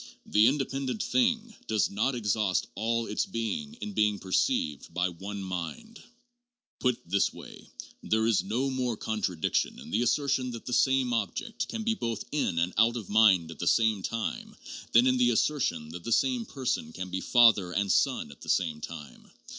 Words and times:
The 0.25 0.47
independent 0.47 1.03
thing 1.03 1.53
does 1.67 1.91
not 1.91 2.15
exhaust 2.15 2.65
all 2.73 3.05
its 3.05 3.27
being 3.27 3.75
in 3.81 3.93
being 3.93 4.17
perceived 4.17 4.91
by 4.91 5.09
one 5.09 5.43
mind. 5.43 6.01
Put 6.79 7.07
this 7.07 7.31
way, 7.31 7.67
there 8.01 8.25
is 8.25 8.41
no 8.43 8.71
more 8.71 8.97
contradiction 8.97 9.77
in 9.77 9.91
the 9.91 10.01
assertion 10.01 10.49
that 10.53 10.65
the 10.65 10.73
same 10.73 11.13
object 11.13 11.67
can 11.67 11.83
be 11.83 11.93
both 11.93 12.23
in 12.31 12.57
and 12.57 12.73
out 12.79 12.97
of 12.97 13.05
the 13.05 13.13
mind 13.13 13.51
at 13.51 13.59
the 13.59 13.67
same 13.67 14.01
time 14.01 14.55
than 14.91 15.05
in 15.05 15.17
the 15.17 15.29
assertion 15.29 15.89
that 15.89 16.03
the 16.03 16.11
same 16.11 16.47
person 16.47 16.93
can 16.93 17.11
be 17.11 17.21
father 17.21 17.71
and 17.71 17.91
son 17.91 18.31
at 18.31 18.41
the 18.41 18.49
same 18.49 18.81
time. 18.81 19.29